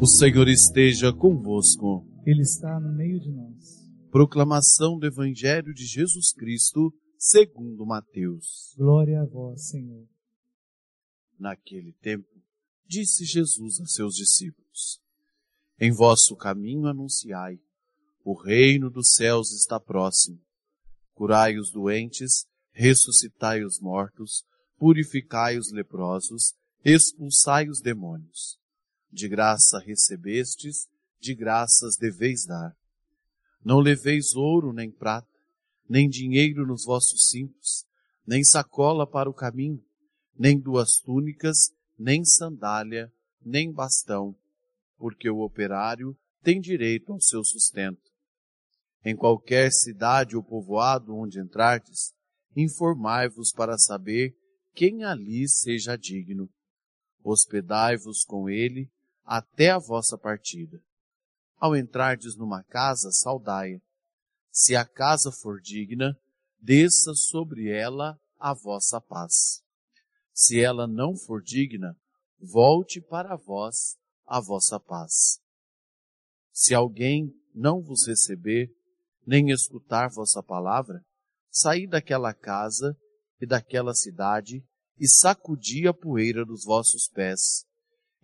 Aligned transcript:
O 0.00 0.06
Senhor 0.06 0.46
esteja 0.46 1.12
convosco. 1.12 2.06
Ele 2.24 2.42
está 2.42 2.78
no 2.78 2.94
meio 2.94 3.18
de 3.18 3.32
nós. 3.32 3.84
Proclamação 4.12 4.96
do 4.96 5.04
Evangelho 5.04 5.74
de 5.74 5.84
Jesus 5.84 6.32
Cristo, 6.32 6.94
segundo 7.18 7.84
Mateus. 7.84 8.74
Glória 8.76 9.20
a 9.20 9.26
vós, 9.26 9.70
Senhor. 9.70 10.06
Naquele 11.36 11.92
tempo, 11.94 12.28
disse 12.86 13.24
Jesus 13.24 13.80
a 13.80 13.86
seus 13.86 14.14
discípulos: 14.14 15.00
Em 15.80 15.90
vosso 15.90 16.36
caminho 16.36 16.86
anunciai: 16.86 17.58
o 18.24 18.40
reino 18.40 18.88
dos 18.90 19.14
céus 19.14 19.50
está 19.50 19.80
próximo. 19.80 20.38
Curai 21.12 21.58
os 21.58 21.72
doentes, 21.72 22.46
ressuscitai 22.70 23.64
os 23.64 23.80
mortos, 23.80 24.44
purificai 24.76 25.58
os 25.58 25.72
leprosos, 25.72 26.54
expulsai 26.84 27.68
os 27.68 27.80
demônios. 27.80 28.58
De 29.10 29.28
graça 29.28 29.78
recebestes, 29.78 30.88
de 31.20 31.34
graças 31.34 31.96
deveis 31.96 32.44
dar. 32.46 32.76
Não 33.64 33.80
leveis 33.80 34.34
ouro 34.34 34.72
nem 34.72 34.90
prata, 34.90 35.28
nem 35.88 36.08
dinheiro 36.08 36.66
nos 36.66 36.84
vossos 36.84 37.28
cintos, 37.28 37.86
nem 38.26 38.44
sacola 38.44 39.06
para 39.06 39.28
o 39.28 39.34
caminho, 39.34 39.82
nem 40.38 40.58
duas 40.58 41.00
túnicas, 41.00 41.72
nem 41.98 42.24
sandália, 42.24 43.12
nem 43.44 43.72
bastão, 43.72 44.36
porque 44.96 45.28
o 45.28 45.40
operário 45.40 46.16
tem 46.42 46.60
direito 46.60 47.12
ao 47.12 47.20
seu 47.20 47.42
sustento. 47.42 48.10
Em 49.04 49.16
qualquer 49.16 49.72
cidade 49.72 50.36
ou 50.36 50.42
povoado 50.42 51.16
onde 51.16 51.40
entrardes, 51.40 52.12
informai-vos 52.54 53.52
para 53.52 53.78
saber 53.78 54.36
quem 54.74 55.04
ali 55.04 55.48
seja 55.48 55.96
digno. 55.96 56.48
Hospedai-vos 57.24 58.24
com 58.24 58.48
ele 58.48 58.90
até 59.28 59.68
a 59.68 59.78
vossa 59.78 60.16
partida. 60.16 60.82
Ao 61.58 61.76
entrardes 61.76 62.34
numa 62.34 62.64
casa, 62.64 63.12
saudai-a. 63.12 63.78
Se 64.50 64.74
a 64.74 64.86
casa 64.86 65.30
for 65.30 65.60
digna, 65.60 66.18
desça 66.58 67.12
sobre 67.14 67.68
ela 67.68 68.18
a 68.38 68.54
vossa 68.54 68.98
paz. 69.02 69.62
Se 70.32 70.58
ela 70.58 70.86
não 70.86 71.14
for 71.14 71.42
digna, 71.42 71.94
volte 72.40 73.02
para 73.02 73.36
vós 73.36 73.98
a 74.26 74.40
vossa 74.40 74.80
paz. 74.80 75.38
Se 76.50 76.74
alguém 76.74 77.30
não 77.54 77.82
vos 77.82 78.06
receber, 78.06 78.74
nem 79.26 79.50
escutar 79.50 80.08
vossa 80.08 80.42
palavra, 80.42 81.04
saí 81.50 81.86
daquela 81.86 82.32
casa 82.32 82.96
e 83.38 83.46
daquela 83.46 83.94
cidade 83.94 84.64
e 84.98 85.06
sacudi 85.06 85.86
a 85.86 85.92
poeira 85.92 86.46
dos 86.46 86.64
vossos 86.64 87.08
pés. 87.08 87.67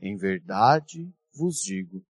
Em 0.00 0.16
verdade 0.16 1.12
vos 1.34 1.56
digo, 1.56 2.04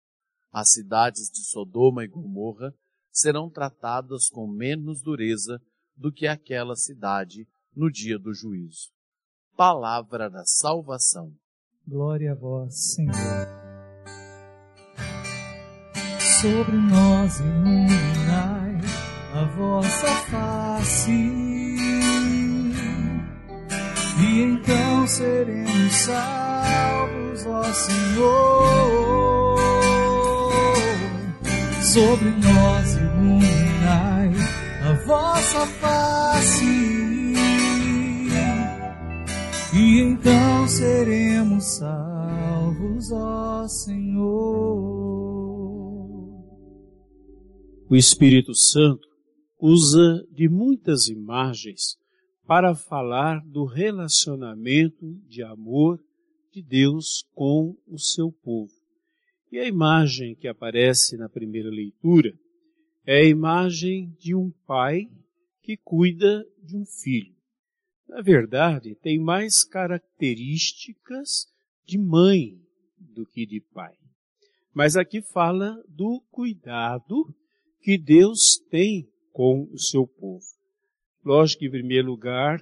as 0.51 0.71
cidades 0.71 1.29
de 1.31 1.43
Sodoma 1.45 2.03
e 2.03 2.07
Gomorra 2.07 2.73
serão 3.11 3.49
tratadas 3.49 4.29
com 4.29 4.47
menos 4.47 5.01
dureza 5.01 5.61
do 5.95 6.11
que 6.11 6.27
aquela 6.27 6.75
cidade 6.75 7.47
no 7.75 7.91
dia 7.91 8.19
do 8.19 8.33
juízo. 8.33 8.91
Palavra 9.55 10.29
da 10.29 10.43
salvação. 10.45 11.33
Glória 11.87 12.31
a 12.31 12.35
vós, 12.35 12.93
Senhor. 12.93 13.13
Sobre 16.41 16.75
nós 16.75 17.39
iluminai 17.39 18.81
a 19.33 19.45
vossa 19.55 20.07
face, 20.29 21.11
e 24.19 24.41
então 24.41 24.82
seremos 25.07 25.93
salvos 25.93 26.43
ó 27.45 27.63
Senhor, 27.73 29.57
sobre 31.81 32.29
nós 32.29 32.95
iluminai 32.95 34.31
a 34.83 34.93
vossa 35.05 35.65
face, 35.65 36.65
e 39.73 40.01
então 40.01 40.67
seremos 40.67 41.63
salvos, 41.77 43.11
ó 43.11 43.67
Senhor. 43.67 44.83
O 47.89 47.95
Espírito 47.95 48.55
Santo 48.55 49.07
usa 49.59 50.23
de 50.31 50.47
muitas 50.49 51.07
imagens 51.07 51.97
para 52.45 52.75
falar 52.75 53.39
do 53.45 53.65
relacionamento 53.65 55.13
de 55.27 55.41
amor 55.41 55.99
de 56.51 56.61
Deus 56.61 57.25
com 57.33 57.75
o 57.87 57.97
seu 57.97 58.31
povo. 58.31 58.73
E 59.51 59.59
a 59.59 59.65
imagem 59.65 60.35
que 60.35 60.47
aparece 60.47 61.15
na 61.17 61.29
primeira 61.29 61.69
leitura 61.69 62.33
é 63.05 63.19
a 63.19 63.25
imagem 63.25 64.15
de 64.19 64.35
um 64.35 64.51
pai 64.65 65.09
que 65.61 65.77
cuida 65.77 66.45
de 66.61 66.75
um 66.75 66.85
filho. 66.85 67.33
Na 68.07 68.21
verdade, 68.21 68.95
tem 68.95 69.19
mais 69.19 69.63
características 69.63 71.47
de 71.85 71.97
mãe 71.97 72.59
do 72.97 73.25
que 73.25 73.45
de 73.45 73.59
pai. 73.59 73.93
Mas 74.73 74.95
aqui 74.95 75.21
fala 75.21 75.81
do 75.87 76.21
cuidado 76.31 77.33
que 77.81 77.97
Deus 77.97 78.57
tem 78.69 79.07
com 79.31 79.67
o 79.71 79.77
seu 79.77 80.07
povo. 80.07 80.45
Lógico 81.25 81.59
que, 81.59 81.67
em 81.67 81.71
primeiro 81.71 82.07
lugar, 82.07 82.59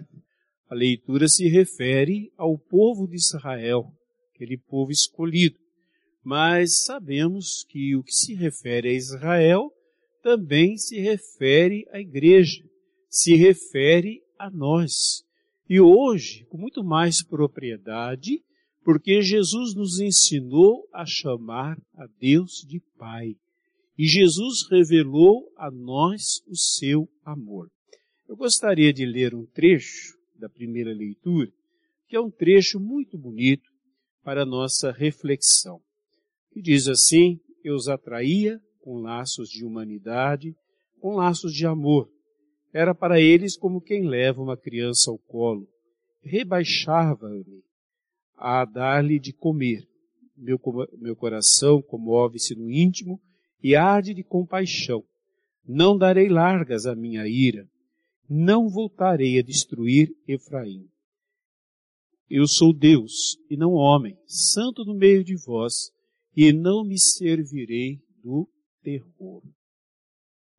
a 0.69 0.75
leitura 0.75 1.27
se 1.27 1.47
refere 1.47 2.31
ao 2.37 2.57
povo 2.57 3.07
de 3.07 3.15
Israel, 3.15 3.91
aquele 4.33 4.57
povo 4.57 4.91
escolhido. 4.91 5.57
Mas 6.23 6.83
sabemos 6.85 7.65
que 7.67 7.95
o 7.95 8.03
que 8.03 8.13
se 8.13 8.35
refere 8.35 8.89
a 8.89 8.93
Israel 8.93 9.71
também 10.21 10.77
se 10.77 10.99
refere 10.99 11.85
à 11.91 11.99
igreja, 11.99 12.63
se 13.09 13.35
refere 13.35 14.21
a 14.37 14.49
nós. 14.51 15.23
E 15.67 15.79
hoje, 15.79 16.45
com 16.49 16.57
muito 16.57 16.83
mais 16.83 17.23
propriedade, 17.23 18.43
porque 18.83 19.21
Jesus 19.21 19.73
nos 19.75 19.99
ensinou 19.99 20.87
a 20.93 21.05
chamar 21.05 21.77
a 21.95 22.05
Deus 22.19 22.63
de 22.67 22.79
Pai. 22.97 23.35
E 23.97 24.05
Jesus 24.05 24.67
revelou 24.69 25.51
a 25.57 25.71
nós 25.71 26.41
o 26.47 26.55
seu 26.55 27.07
amor. 27.25 27.67
Eu 28.31 28.37
gostaria 28.37 28.93
de 28.93 29.05
ler 29.05 29.35
um 29.35 29.45
trecho 29.45 30.17
da 30.39 30.47
primeira 30.47 30.93
leitura, 30.93 31.51
que 32.07 32.15
é 32.15 32.21
um 32.21 32.31
trecho 32.31 32.79
muito 32.79 33.17
bonito 33.17 33.69
para 34.23 34.45
nossa 34.45 34.89
reflexão. 34.89 35.81
Que 36.53 36.61
diz 36.61 36.87
assim: 36.87 37.41
Eu 37.61 37.75
os 37.75 37.89
atraía 37.89 38.57
com 38.79 39.01
laços 39.01 39.49
de 39.49 39.65
humanidade, 39.65 40.55
com 41.01 41.13
laços 41.13 41.53
de 41.53 41.65
amor. 41.67 42.09
Era 42.73 42.95
para 42.95 43.19
eles 43.19 43.57
como 43.57 43.81
quem 43.81 44.07
leva 44.07 44.41
uma 44.41 44.55
criança 44.55 45.11
ao 45.11 45.17
colo. 45.17 45.67
Rebaixava-me 46.23 47.61
a 48.37 48.63
dar-lhe 48.63 49.19
de 49.19 49.33
comer. 49.33 49.85
Meu, 50.37 50.57
meu 50.97 51.17
coração 51.17 51.81
comove-se 51.81 52.55
no 52.55 52.71
íntimo 52.71 53.19
e 53.61 53.75
arde 53.75 54.13
de 54.13 54.23
compaixão. 54.23 55.03
Não 55.67 55.97
darei 55.97 56.29
largas 56.29 56.85
à 56.85 56.95
minha 56.95 57.27
ira, 57.27 57.67
não 58.33 58.69
voltarei 58.69 59.37
a 59.39 59.41
destruir 59.41 60.15
Efraim. 60.25 60.89
Eu 62.29 62.47
sou 62.47 62.71
Deus 62.71 63.37
e 63.49 63.57
não 63.57 63.73
homem, 63.73 64.17
santo 64.25 64.85
no 64.85 64.95
meio 64.95 65.21
de 65.21 65.35
vós, 65.35 65.91
e 66.33 66.53
não 66.53 66.85
me 66.85 66.97
servirei 66.97 67.99
do 68.23 68.49
terror. 68.81 69.43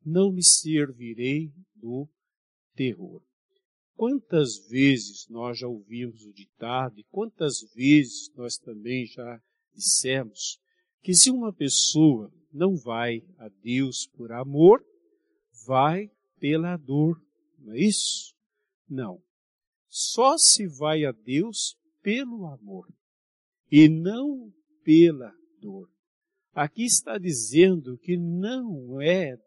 Não 0.05 0.31
me 0.31 0.43
servirei 0.43 1.51
do 1.75 2.07
terror. 2.75 3.23
Quantas 3.95 4.67
vezes 4.67 5.27
nós 5.27 5.57
já 5.57 5.67
ouvimos 5.67 6.23
o 6.25 6.31
ditado 6.31 6.99
e 6.99 7.03
quantas 7.05 7.61
vezes 7.73 8.31
nós 8.35 8.55
também 8.55 9.07
já 9.07 9.41
dissemos 9.73 10.59
que 11.01 11.15
se 11.15 11.31
uma 11.31 11.51
pessoa 11.51 12.31
não 12.51 12.75
vai 12.75 13.23
a 13.39 13.49
Deus 13.63 14.05
por 14.05 14.31
amor, 14.31 14.85
vai 15.65 16.11
pela 16.39 16.77
dor 16.77 17.19
não 17.63 17.73
é 17.73 17.79
isso? 17.79 18.33
Não. 18.89 19.21
Só 19.87 20.37
se 20.37 20.67
vai 20.67 21.05
a 21.05 21.11
Deus 21.11 21.77
pelo 22.01 22.45
amor 22.47 22.87
e 23.71 23.87
não 23.87 24.51
pela 24.83 25.33
dor. 25.59 25.89
Aqui 26.53 26.83
está 26.83 27.17
dizendo 27.17 27.97
que 27.97 28.17
não 28.17 29.01
é, 29.01 29.37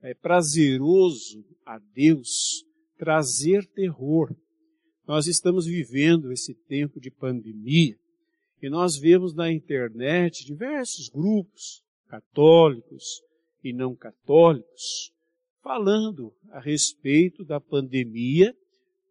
é 0.00 0.14
prazeroso 0.14 1.44
a 1.66 1.78
Deus 1.78 2.64
trazer 2.96 3.66
terror. 3.66 4.34
Nós 5.06 5.26
estamos 5.26 5.66
vivendo 5.66 6.32
esse 6.32 6.54
tempo 6.54 7.00
de 7.00 7.10
pandemia 7.10 7.98
e 8.62 8.70
nós 8.70 8.96
vemos 8.96 9.34
na 9.34 9.50
internet 9.50 10.44
diversos 10.44 11.08
grupos 11.08 11.82
católicos 12.06 13.22
e 13.62 13.72
não 13.72 13.94
católicos 13.94 15.12
falando 15.62 16.34
a 16.50 16.60
respeito 16.60 17.44
da 17.44 17.60
pandemia 17.60 18.56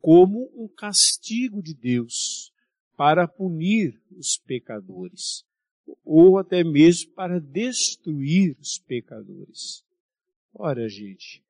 como 0.02 0.50
um 0.56 0.68
castigo 0.68 1.62
de 1.62 1.74
Deus 1.74 2.52
para 2.96 3.28
punir 3.28 4.00
os 4.12 4.38
pecadores. 4.38 5.46
ou 6.06 6.38
até 6.38 6.64
mesmo 6.64 7.12
para 7.14 7.40
destruir 7.40 8.56
os 8.60 8.78
pecadores. 8.78 9.84
Ora, 10.54 10.88
gente, 10.88 11.44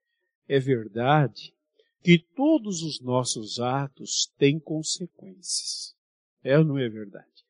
é 0.48 0.60
verdade 0.60 1.54
que 2.02 2.18
todos 2.18 2.82
os 2.82 3.02
nossos 3.02 3.60
atos 3.60 4.32
têm 4.38 4.60
consequências. 4.60 5.96
É 6.44 6.58
ou 6.58 6.64
não 6.64 6.78
é 6.78 6.88
verdade? 6.88 7.46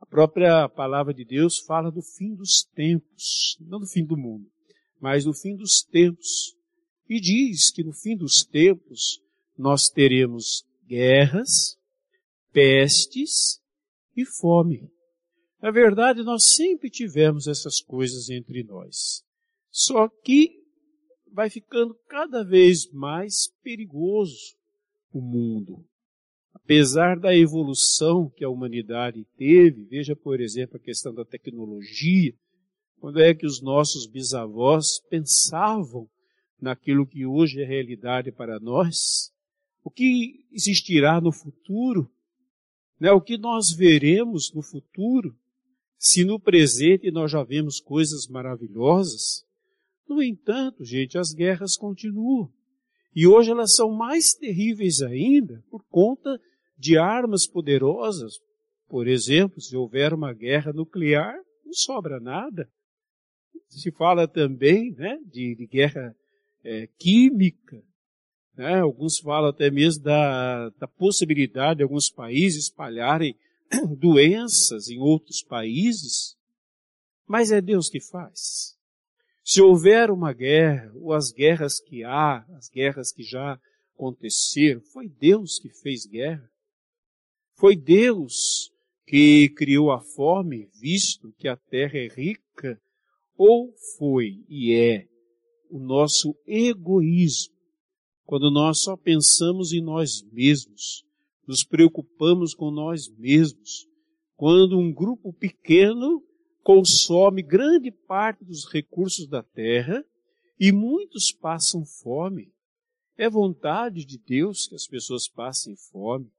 A 0.00 0.06
própria 0.06 0.68
palavra 0.68 1.14
de 1.14 1.24
Deus 1.24 1.58
fala 1.60 1.90
do 1.90 2.02
fim 2.02 2.34
dos 2.34 2.64
tempos, 2.74 3.56
não 3.60 3.78
do 3.78 3.86
fim 3.86 4.04
do 4.04 4.16
mundo, 4.16 4.50
mas 5.00 5.24
do 5.24 5.32
fim 5.32 5.54
dos 5.54 5.82
tempos. 5.82 6.56
E 7.08 7.20
diz 7.20 7.70
que 7.70 7.82
no 7.82 7.92
fim 7.92 8.16
dos 8.16 8.44
tempos 8.44 9.20
nós 9.56 9.88
teremos 9.88 10.64
guerras, 10.86 11.76
pestes 12.52 13.60
e 14.16 14.24
fome. 14.24 14.90
Na 15.60 15.70
verdade, 15.70 16.22
nós 16.22 16.54
sempre 16.54 16.90
tivemos 16.90 17.46
essas 17.46 17.80
coisas 17.80 18.28
entre 18.30 18.64
nós. 18.64 19.22
Só 19.70 20.08
que 20.08 20.60
vai 21.32 21.48
ficando 21.48 21.94
cada 22.08 22.44
vez 22.44 22.90
mais 22.92 23.48
perigoso 23.62 24.56
o 25.12 25.20
mundo. 25.20 25.84
Apesar 26.52 27.18
da 27.18 27.34
evolução 27.34 28.28
que 28.28 28.44
a 28.44 28.48
humanidade 28.48 29.24
teve, 29.36 29.84
veja, 29.84 30.14
por 30.14 30.40
exemplo, 30.40 30.76
a 30.76 30.80
questão 30.80 31.14
da 31.14 31.24
tecnologia, 31.24 32.34
quando 32.98 33.20
é 33.20 33.34
que 33.34 33.46
os 33.46 33.62
nossos 33.62 34.06
bisavós 34.06 35.00
pensavam 35.08 36.08
naquilo 36.62 37.06
que 37.06 37.26
hoje 37.26 37.60
é 37.60 37.64
realidade 37.64 38.30
para 38.30 38.60
nós? 38.60 39.32
O 39.84 39.90
que 39.90 40.46
existirá 40.52 41.20
no 41.20 41.32
futuro? 41.32 42.08
Né? 43.00 43.10
O 43.10 43.20
que 43.20 43.36
nós 43.36 43.72
veremos 43.72 44.52
no 44.54 44.62
futuro? 44.62 45.36
Se 45.98 46.24
no 46.24 46.38
presente 46.38 47.10
nós 47.10 47.32
já 47.32 47.42
vemos 47.42 47.80
coisas 47.80 48.28
maravilhosas, 48.28 49.44
no 50.08 50.22
entanto, 50.22 50.84
gente, 50.84 51.18
as 51.18 51.32
guerras 51.32 51.76
continuam. 51.76 52.50
E 53.14 53.26
hoje 53.26 53.50
elas 53.50 53.74
são 53.74 53.92
mais 53.92 54.32
terríveis 54.32 55.02
ainda 55.02 55.62
por 55.70 55.84
conta 55.88 56.40
de 56.78 56.96
armas 56.96 57.46
poderosas. 57.46 58.34
Por 58.88 59.06
exemplo, 59.06 59.60
se 59.60 59.76
houver 59.76 60.14
uma 60.14 60.32
guerra 60.32 60.72
nuclear, 60.72 61.34
não 61.64 61.72
sobra 61.72 62.20
nada. 62.20 62.68
Se 63.68 63.90
fala 63.90 64.28
também 64.28 64.92
né, 64.92 65.18
de, 65.24 65.54
de 65.54 65.66
guerra 65.66 66.14
é, 66.64 66.88
química. 66.98 67.82
Né? 68.56 68.80
Alguns 68.80 69.18
falam 69.18 69.50
até 69.50 69.70
mesmo 69.70 70.02
da, 70.02 70.68
da 70.70 70.88
possibilidade 70.88 71.78
de 71.78 71.82
alguns 71.82 72.10
países 72.10 72.64
espalharem 72.64 73.36
doenças 73.98 74.88
em 74.88 74.98
outros 74.98 75.42
países. 75.42 76.36
Mas 77.26 77.50
é 77.50 77.60
Deus 77.60 77.88
que 77.88 78.00
faz. 78.00 78.76
Se 79.44 79.60
houver 79.60 80.10
uma 80.10 80.32
guerra, 80.32 80.92
ou 80.94 81.12
as 81.12 81.32
guerras 81.32 81.80
que 81.80 82.04
há, 82.04 82.44
as 82.56 82.68
guerras 82.68 83.12
que 83.12 83.22
já 83.22 83.58
aconteceram, 83.94 84.80
foi 84.92 85.08
Deus 85.08 85.58
que 85.58 85.68
fez 85.68 86.06
guerra. 86.06 86.48
Foi 87.56 87.76
Deus 87.76 88.70
que 89.06 89.48
criou 89.50 89.90
a 89.90 90.00
fome, 90.00 90.68
visto 90.80 91.32
que 91.38 91.48
a 91.48 91.56
terra 91.56 91.98
é 91.98 92.08
rica, 92.08 92.80
ou 93.36 93.72
foi 93.98 94.44
e 94.48 94.72
é 94.74 95.06
o 95.72 95.78
nosso 95.78 96.36
egoísmo, 96.46 97.54
quando 98.26 98.50
nós 98.50 98.82
só 98.82 98.94
pensamos 98.94 99.72
em 99.72 99.80
nós 99.80 100.22
mesmos, 100.30 101.02
nos 101.48 101.64
preocupamos 101.64 102.52
com 102.54 102.70
nós 102.70 103.08
mesmos, 103.16 103.88
quando 104.36 104.78
um 104.78 104.92
grupo 104.92 105.32
pequeno 105.32 106.22
consome 106.62 107.42
grande 107.42 107.90
parte 107.90 108.44
dos 108.44 108.70
recursos 108.70 109.26
da 109.26 109.42
terra 109.42 110.04
e 110.60 110.70
muitos 110.70 111.32
passam 111.32 111.86
fome. 111.86 112.52
É 113.16 113.30
vontade 113.30 114.04
de 114.04 114.18
Deus 114.18 114.66
que 114.66 114.74
as 114.74 114.86
pessoas 114.86 115.26
passem 115.26 115.74
fome. 115.74 116.30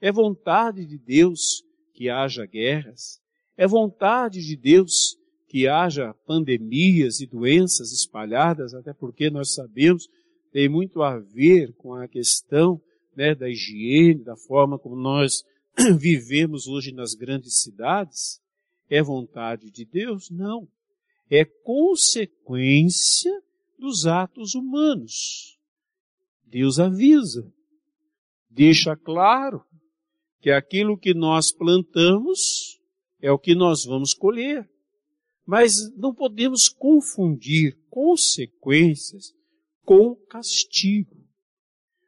É 0.00 0.12
vontade 0.12 0.86
de 0.86 0.98
Deus 0.98 1.64
que 1.92 2.08
haja 2.08 2.46
guerras. 2.46 3.20
É 3.56 3.66
vontade 3.66 4.40
de 4.40 4.56
Deus 4.56 5.17
que 5.48 5.66
haja 5.66 6.14
pandemias 6.26 7.20
e 7.20 7.26
doenças 7.26 7.90
espalhadas, 7.92 8.74
até 8.74 8.92
porque 8.92 9.30
nós 9.30 9.54
sabemos 9.54 10.08
tem 10.50 10.68
muito 10.68 11.02
a 11.02 11.18
ver 11.18 11.72
com 11.74 11.94
a 11.94 12.08
questão 12.08 12.80
né, 13.14 13.34
da 13.34 13.48
higiene, 13.48 14.24
da 14.24 14.36
forma 14.36 14.78
como 14.78 14.96
nós 14.96 15.44
vivemos 15.98 16.66
hoje 16.66 16.92
nas 16.92 17.14
grandes 17.14 17.60
cidades. 17.60 18.40
É 18.88 19.02
vontade 19.02 19.70
de 19.70 19.84
Deus? 19.84 20.30
Não. 20.30 20.66
É 21.30 21.44
consequência 21.44 23.32
dos 23.78 24.06
atos 24.06 24.54
humanos. 24.54 25.58
Deus 26.44 26.78
avisa, 26.80 27.46
deixa 28.48 28.96
claro 28.96 29.62
que 30.40 30.50
aquilo 30.50 30.96
que 30.96 31.12
nós 31.12 31.52
plantamos 31.52 32.80
é 33.20 33.30
o 33.30 33.38
que 33.38 33.54
nós 33.54 33.84
vamos 33.84 34.14
colher. 34.14 34.66
Mas 35.48 35.90
não 35.96 36.14
podemos 36.14 36.68
confundir 36.68 37.74
consequências 37.88 39.32
com 39.82 40.14
castigo. 40.14 41.16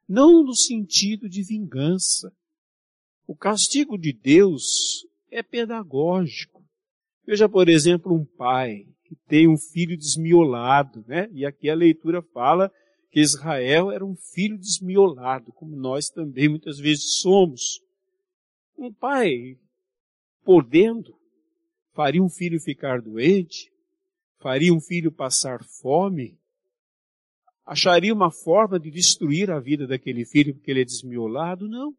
Não 0.07 0.45
no 0.45 0.55
sentido 0.55 1.27
de 1.27 1.43
vingança. 1.43 2.31
O 3.27 3.35
castigo 3.35 3.97
de 3.97 4.13
Deus 4.13 5.07
é 5.31 5.43
pedagógico. 5.43 6.63
Veja, 7.27 7.49
por 7.49 7.71
exemplo, 7.71 8.13
um 8.13 8.27
pai 8.27 8.87
que 9.05 9.17
tem 9.27 9.49
um 9.49 9.57
filho 9.57 9.97
desmiolado, 9.97 11.03
né? 11.09 11.27
E 11.33 11.47
aqui 11.47 11.71
a 11.71 11.75
leitura 11.75 12.21
fala 12.21 12.71
que 13.11 13.21
Israel 13.21 13.91
era 13.91 14.05
um 14.05 14.17
filho 14.17 14.59
desmiolado, 14.59 15.51
como 15.55 15.75
nós 15.75 16.11
também 16.11 16.47
muitas 16.47 16.79
vezes 16.79 17.21
somos. 17.23 17.81
Um 18.77 18.93
pai, 18.93 19.57
podendo, 20.45 21.19
faria 22.01 22.23
um 22.23 22.31
filho 22.31 22.59
ficar 22.59 23.03
doente, 23.03 23.71
faria 24.39 24.73
um 24.73 24.81
filho 24.81 25.13
passar 25.13 25.63
fome, 25.63 26.41
acharia 27.67 28.15
uma 28.15 28.31
forma 28.31 28.81
de 28.81 28.91
destruir 28.91 29.51
a 29.51 29.61
vida 29.61 29.87
daquele 29.87 30.25
filho 30.25 30.55
porque 30.55 30.71
ele 30.71 30.81
é 30.81 30.85
desmiolado? 30.85 31.69
Não. 31.69 31.95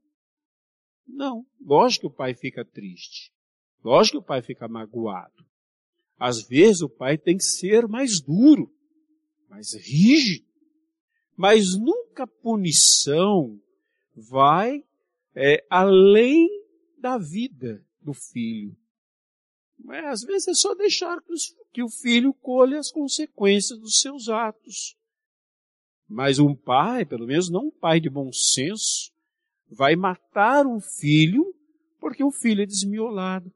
Não. 1.08 1.46
Lógico 1.64 2.08
que 2.10 2.14
o 2.16 2.18
pai 2.18 2.34
fica 2.34 2.66
triste. 2.66 3.32
Lógico 3.84 4.18
que 4.18 4.24
o 4.24 4.28
pai 4.28 4.42
fica 4.42 4.68
magoado. 4.68 5.46
Às 6.18 6.42
vezes 6.48 6.82
o 6.82 6.90
pai 6.90 7.16
tem 7.16 7.38
que 7.38 7.44
ser 7.44 7.88
mais 7.88 8.20
duro, 8.20 8.74
mais 9.48 9.76
rígido. 9.76 10.48
Mas 11.38 11.78
nunca 11.78 12.24
a 12.24 12.28
punição 12.42 13.62
vai 14.16 14.84
é, 15.36 15.64
além 15.70 16.50
da 16.98 17.20
vida 17.20 17.86
do 18.02 18.16
filho. 18.16 18.81
Mas, 19.84 20.06
às 20.06 20.22
vezes 20.22 20.48
é 20.48 20.54
só 20.54 20.76
deixar 20.76 21.18
que, 21.74 21.84
o 21.84 21.90
filho 21.90 22.34
colhe 22.34 22.76
as 22.76 22.92
consequências 22.92 23.80
dos 23.80 24.00
seus 24.00 24.30
atos. 24.30 24.96
Mas 26.08 26.40
um 26.40 26.56
pai, 26.56 27.06
pelo 27.06 27.26
menos 27.26 27.50
não 27.50 27.68
um 27.68 27.72
pai 27.72 28.00
de 28.00 28.10
bom 28.10 28.32
senso, 28.32 29.12
vai 29.70 29.96
matar 29.96 30.66
um 30.68 30.80
filho 30.80 31.56
porque 32.00 32.24
o 32.24 32.32
filho 32.32 32.62
é 32.62 32.66
desmiolado. 32.66 33.52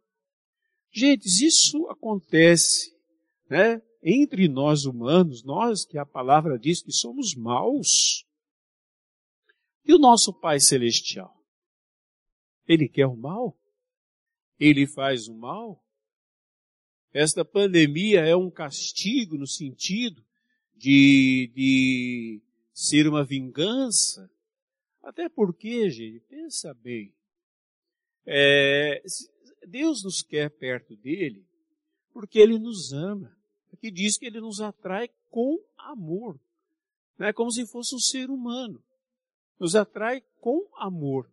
Gente, 0.91 1.25
isso 1.25 1.87
acontece, 1.87 2.95
né? 3.49 3.81
Entre 4.01 4.47
nós 4.47 4.85
humanos, 4.85 5.43
nós 5.43 5.83
que 5.83 5.97
a 5.97 6.05
palavra 6.05 6.57
diz 6.57 6.81
que 6.81 6.91
somos 6.91 7.35
maus. 7.35 8.25
E 9.83 9.93
o 9.93 9.97
nosso 9.97 10.31
Pai 10.31 10.59
Celestial? 10.59 11.35
Ele 12.67 12.87
quer 12.87 13.07
o 13.07 13.17
mal? 13.17 13.57
Ele 14.59 14.87
faz 14.87 15.27
o 15.27 15.35
mal? 15.35 15.84
Esta 17.15 17.45
pandemia 17.45 18.25
é 18.25 18.35
um 18.35 18.51
castigo 18.51 19.37
no 19.37 19.47
sentido 19.47 20.21
de, 20.75 21.49
de 21.55 22.41
ser 22.73 23.07
uma 23.07 23.23
vingança? 23.23 24.29
Até 25.01 25.29
porque, 25.29 25.89
gente, 25.89 26.19
pensa 26.27 26.73
bem. 26.73 27.13
É, 28.25 29.01
Deus 29.65 30.03
nos 30.03 30.21
quer 30.21 30.49
perto 30.49 30.93
dele 30.97 31.47
porque 32.11 32.37
ele 32.37 32.59
nos 32.59 32.91
ama. 32.91 33.33
Aqui 33.71 33.89
diz 33.89 34.17
que 34.17 34.25
ele 34.25 34.41
nos 34.41 34.59
atrai 34.59 35.09
com 35.31 35.57
amor. 35.77 36.37
Não 37.17 37.27
é 37.27 37.31
como 37.31 37.49
se 37.49 37.65
fosse 37.65 37.95
um 37.95 37.99
ser 37.99 38.29
humano. 38.29 38.83
Nos 39.57 39.73
atrai 39.73 40.21
com 40.41 40.67
amor. 40.75 41.31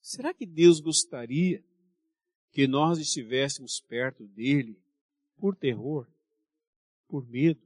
Será 0.00 0.32
que 0.32 0.46
Deus 0.46 0.80
gostaria 0.80 1.62
que 2.52 2.66
nós 2.66 2.98
estivéssemos 2.98 3.80
perto 3.80 4.26
dele 4.26 4.78
por 5.38 5.54
terror, 5.56 6.06
por 7.06 7.26
medo? 7.28 7.60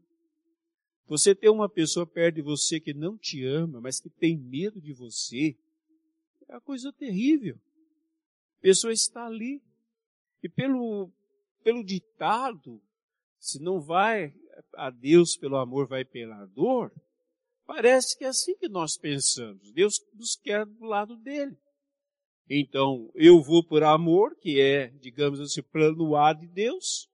Você 1.06 1.34
ter 1.34 1.50
uma 1.50 1.68
pessoa 1.68 2.06
perto 2.06 2.36
de 2.36 2.42
você 2.42 2.80
que 2.80 2.94
não 2.94 3.18
te 3.18 3.44
ama, 3.44 3.80
mas 3.80 4.00
que 4.00 4.08
tem 4.08 4.36
medo 4.36 4.80
de 4.80 4.92
você, 4.92 5.56
é 6.48 6.54
uma 6.54 6.60
coisa 6.60 6.92
terrível 6.92 7.58
pessoa 8.62 8.92
está 8.92 9.26
ali. 9.26 9.60
E 10.42 10.48
pelo, 10.48 11.10
pelo 11.62 11.84
ditado, 11.84 12.80
se 13.38 13.60
não 13.60 13.80
vai 13.80 14.32
a 14.74 14.88
Deus 14.88 15.36
pelo 15.36 15.56
amor, 15.56 15.86
vai 15.86 16.04
pela 16.04 16.46
dor, 16.46 16.92
parece 17.66 18.16
que 18.16 18.24
é 18.24 18.28
assim 18.28 18.56
que 18.56 18.68
nós 18.68 18.96
pensamos. 18.96 19.72
Deus 19.72 20.00
nos 20.14 20.36
quer 20.36 20.64
do 20.64 20.84
lado 20.84 21.16
dele. 21.16 21.56
Então, 22.54 23.10
eu 23.14 23.40
vou 23.40 23.64
por 23.64 23.82
amor, 23.82 24.36
que 24.36 24.60
é, 24.60 24.88
digamos 25.00 25.40
assim, 25.40 25.62
plano 25.62 26.14
A 26.14 26.34
de 26.34 26.46
Deus, 26.46 27.08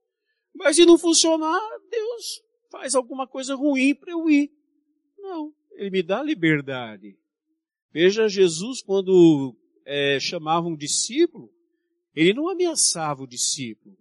mas 0.52 0.74
se 0.74 0.84
não 0.84 0.98
funcionar, 0.98 1.60
Deus 1.88 2.42
faz 2.72 2.96
alguma 2.96 3.24
coisa 3.24 3.54
ruim 3.54 3.94
para 3.94 4.10
eu 4.10 4.28
ir. 4.28 4.50
Não, 5.16 5.54
ele 5.74 5.90
me 5.90 6.02
dá 6.02 6.24
liberdade. 6.24 7.16
Veja 7.92 8.28
Jesus 8.28 8.82
quando 8.82 9.56
é, 9.84 10.18
chamava 10.18 10.66
um 10.66 10.76
discípulo, 10.76 11.52
ele 12.16 12.34
não 12.34 12.48
ameaçava 12.48 13.22
o 13.22 13.28
discípulo. 13.28 13.96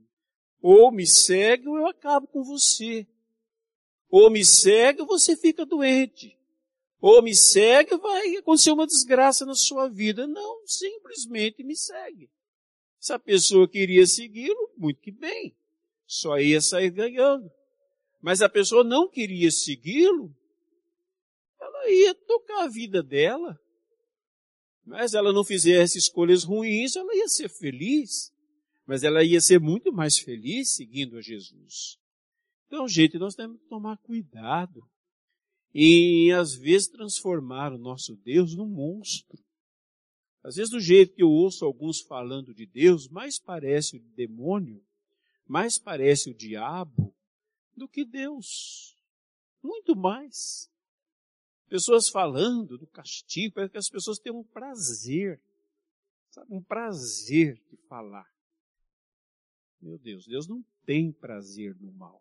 Ou 0.59 0.91
me 0.91 1.05
segue 1.05 1.67
ou 1.67 1.77
eu 1.77 1.85
acabo 1.85 2.25
com 2.25 2.43
você. 2.43 3.07
Ou 4.09 4.31
me 4.31 4.43
segue 4.43 5.01
ou 5.01 5.07
você 5.07 5.37
fica 5.37 5.67
doente. 5.67 6.36
Ou 6.99 7.21
me 7.21 7.35
segue 7.35 7.95
vai 7.97 8.35
acontecer 8.37 8.71
uma 8.71 8.87
desgraça 8.87 9.45
na 9.45 9.53
sua 9.53 9.87
vida. 9.87 10.25
Não, 10.25 10.65
simplesmente 10.65 11.63
me 11.63 11.75
segue. 11.75 12.29
Se 12.99 13.13
a 13.13 13.19
pessoa 13.19 13.67
queria 13.67 14.05
segui-lo, 14.05 14.71
muito 14.75 14.99
que 14.99 15.11
bem. 15.11 15.55
Só 16.05 16.39
ia 16.39 16.59
sair 16.59 16.89
ganhando. 16.89 17.51
Mas 18.21 18.41
a 18.41 18.49
pessoa 18.49 18.83
não 18.83 19.07
queria 19.07 19.51
segui-lo, 19.51 20.35
ela 21.59 21.89
ia 21.89 22.15
tocar 22.15 22.63
a 22.63 22.67
vida 22.67 23.03
dela. 23.03 23.59
Mas 24.83 25.13
ela 25.13 25.33
não 25.33 25.43
fizesse 25.43 25.97
escolhas 25.97 26.43
ruins, 26.43 26.95
ela 26.95 27.13
ia 27.15 27.27
ser 27.27 27.49
feliz. 27.49 28.33
Mas 28.85 29.03
ela 29.03 29.23
ia 29.23 29.39
ser 29.41 29.59
muito 29.59 29.91
mais 29.91 30.17
feliz 30.17 30.75
seguindo 30.75 31.17
a 31.17 31.21
Jesus. 31.21 31.99
Então, 32.65 32.87
gente, 32.87 33.17
nós 33.17 33.35
temos 33.35 33.59
que 33.59 33.67
tomar 33.67 33.97
cuidado 33.97 34.81
em, 35.79 36.31
às 36.31 36.55
vezes, 36.55 36.87
transformar 36.87 37.71
o 37.71 37.77
nosso 37.77 38.15
Deus 38.15 38.55
num 38.55 38.67
monstro. 38.67 39.37
Às 40.43 40.55
vezes, 40.55 40.71
do 40.71 40.79
jeito 40.79 41.13
que 41.13 41.21
eu 41.21 41.29
ouço 41.29 41.63
alguns 41.63 42.01
falando 42.01 42.51
de 42.51 42.65
Deus, 42.65 43.07
mais 43.07 43.37
parece 43.37 43.97
o 43.97 43.99
demônio, 44.15 44.83
mais 45.45 45.77
parece 45.77 46.31
o 46.31 46.33
diabo 46.33 47.15
do 47.75 47.87
que 47.87 48.03
Deus. 48.03 48.97
Muito 49.61 49.95
mais. 49.95 50.67
Pessoas 51.69 52.09
falando 52.09 52.75
do 52.75 52.87
castigo, 52.87 53.53
parece 53.53 53.71
que 53.71 53.77
as 53.77 53.89
pessoas 53.89 54.17
têm 54.17 54.33
um 54.33 54.43
prazer, 54.43 55.39
sabe, 56.31 56.55
um 56.55 56.63
prazer 56.63 57.61
de 57.69 57.77
falar. 57.87 58.27
Meu 59.79 59.99
Deus, 59.99 60.25
Deus 60.25 60.47
não 60.47 60.65
tem 60.87 61.11
prazer 61.11 61.75
no 61.79 61.91
mal. 61.91 62.19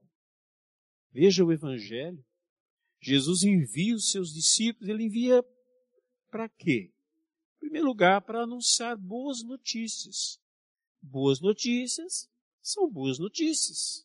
Veja 1.10 1.42
o 1.42 1.50
Evangelho. 1.50 2.22
Jesus 3.00 3.42
envia 3.42 3.94
os 3.94 4.10
seus 4.10 4.32
discípulos, 4.32 4.88
ele 4.88 5.04
envia 5.04 5.44
para 6.30 6.48
quê? 6.48 6.90
Em 7.56 7.60
primeiro 7.60 7.86
lugar, 7.86 8.20
para 8.22 8.42
anunciar 8.42 8.96
boas 8.96 9.42
notícias. 9.42 10.40
Boas 11.00 11.40
notícias 11.40 12.28
são 12.62 12.90
boas 12.90 13.18
notícias. 13.18 14.04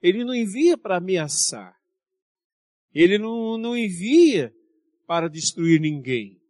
Ele 0.00 0.24
não 0.24 0.34
envia 0.34 0.78
para 0.78 0.96
ameaçar. 0.96 1.76
Ele 2.94 3.18
não, 3.18 3.58
não 3.58 3.76
envia 3.76 4.54
para 5.06 5.28
destruir 5.28 5.80
ninguém. 5.80 6.40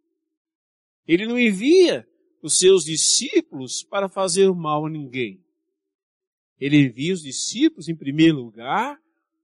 Ele 1.07 1.25
não 1.25 1.39
envia 1.39 2.07
os 2.41 2.59
seus 2.59 2.83
discípulos 2.83 3.83
para 3.83 4.09
fazer 4.09 4.51
mal 4.53 4.85
a 4.85 4.89
ninguém. 4.89 5.43
Ele 6.59 6.77
envia 6.77 7.13
os 7.13 7.21
discípulos, 7.21 7.87
em 7.87 7.95
primeiro 7.95 8.37
lugar, 8.37 9.01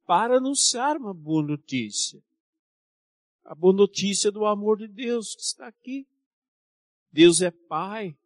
para 0.10 0.38
anunciar 0.38 0.98
uma 0.98 1.13
boa 1.13 1.44
notícia. 1.44 2.20
A 3.46 3.54
boa 3.54 3.75
notícia 3.75 4.32
do 4.32 4.44
amor 4.44 4.80
de 4.80 4.88
Deus 4.88 5.36
que 5.36 5.42
está 5.44 5.68
aqui. 5.68 6.08
Deus 7.12 7.44
é 7.44 7.51
Pai, 7.51 8.18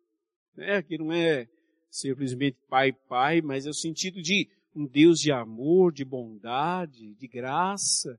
né? 0.56 0.82
que 0.82 0.98
não 0.98 1.12
é 1.12 1.46
simplesmente 1.90 2.58
Pai, 2.70 2.94
Pai, 2.94 3.42
mas 3.42 3.66
é 3.66 3.70
o 3.70 3.74
sentido 3.74 4.22
de 4.22 4.48
um 4.74 4.88
Deus 4.88 5.20
de 5.20 5.30
amor, 5.30 5.92
de 5.92 6.06
bondade, 6.06 7.16
de 7.16 7.28
graça. 7.28 8.18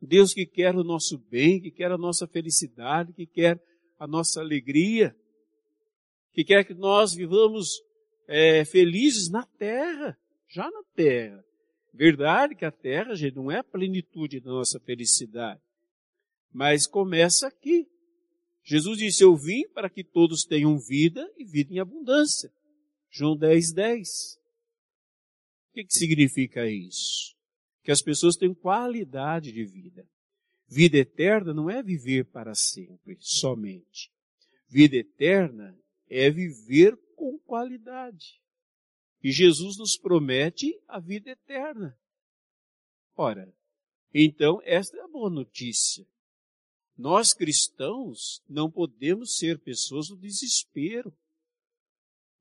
Deus 0.00 0.32
que 0.32 0.46
quer 0.46 0.72
o 0.76 0.84
nosso 0.84 1.18
bem, 1.18 1.60
que 1.60 1.72
quer 1.72 1.90
a 1.90 1.98
nossa 1.98 2.24
felicidade, 2.28 3.12
que 3.12 3.26
quer 3.26 3.60
a 3.98 4.06
nossa 4.06 4.38
alegria, 4.40 5.12
que 6.32 6.44
quer 6.44 6.62
que 6.62 6.72
nós 6.72 7.12
vivamos 7.12 7.82
é, 8.28 8.64
felizes 8.64 9.28
na 9.28 9.44
terra, 9.58 10.16
já 10.46 10.70
na 10.70 10.84
terra. 10.94 11.45
Verdade 11.96 12.54
que 12.54 12.66
a 12.66 12.70
terra, 12.70 13.14
gente, 13.14 13.36
não 13.36 13.50
é 13.50 13.58
a 13.58 13.64
plenitude 13.64 14.38
da 14.38 14.50
nossa 14.50 14.78
felicidade, 14.78 15.62
mas 16.52 16.86
começa 16.86 17.46
aqui. 17.46 17.88
Jesus 18.62 18.98
disse, 18.98 19.24
eu 19.24 19.34
vim 19.34 19.66
para 19.68 19.88
que 19.88 20.04
todos 20.04 20.44
tenham 20.44 20.78
vida 20.78 21.26
e 21.38 21.44
vida 21.44 21.72
em 21.72 21.78
abundância. 21.78 22.52
João 23.08 23.34
10, 23.34 23.72
10. 23.72 24.08
O 25.70 25.72
que, 25.72 25.84
que 25.84 25.94
significa 25.94 26.68
isso? 26.68 27.34
Que 27.82 27.90
as 27.90 28.02
pessoas 28.02 28.36
têm 28.36 28.52
qualidade 28.52 29.50
de 29.50 29.64
vida. 29.64 30.06
Vida 30.68 30.98
eterna 30.98 31.54
não 31.54 31.70
é 31.70 31.82
viver 31.82 32.26
para 32.26 32.54
sempre, 32.54 33.16
somente. 33.20 34.10
Vida 34.68 34.96
eterna 34.96 35.74
é 36.10 36.28
viver 36.30 36.94
com 37.14 37.38
qualidade. 37.38 38.38
E 39.26 39.32
Jesus 39.32 39.76
nos 39.76 39.96
promete 39.96 40.80
a 40.86 41.00
vida 41.00 41.30
eterna. 41.30 41.98
Ora, 43.16 43.52
então 44.14 44.62
esta 44.62 44.96
é 44.96 45.00
a 45.00 45.08
boa 45.08 45.28
notícia. 45.28 46.06
Nós 46.96 47.34
cristãos 47.34 48.40
não 48.48 48.70
podemos 48.70 49.36
ser 49.36 49.58
pessoas 49.58 50.06
do 50.06 50.16
desespero. 50.16 51.12